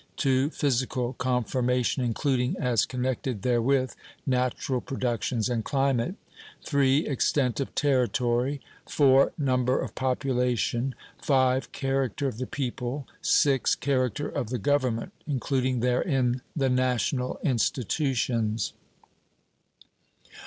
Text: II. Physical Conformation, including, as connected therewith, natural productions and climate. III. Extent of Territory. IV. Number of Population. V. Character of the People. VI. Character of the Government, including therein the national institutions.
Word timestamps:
II. 0.25 0.49
Physical 0.49 1.13
Conformation, 1.13 2.03
including, 2.03 2.55
as 2.57 2.87
connected 2.87 3.43
therewith, 3.43 3.93
natural 4.25 4.81
productions 4.81 5.47
and 5.47 5.63
climate. 5.63 6.15
III. 6.73 7.05
Extent 7.05 7.59
of 7.59 7.75
Territory. 7.75 8.59
IV. 8.87 9.29
Number 9.37 9.79
of 9.79 9.93
Population. 9.93 10.95
V. 11.23 11.61
Character 11.71 12.27
of 12.27 12.39
the 12.39 12.47
People. 12.47 13.07
VI. 13.23 13.59
Character 13.79 14.27
of 14.27 14.49
the 14.49 14.57
Government, 14.57 15.11
including 15.27 15.81
therein 15.81 16.41
the 16.55 16.67
national 16.69 17.39
institutions. 17.43 18.73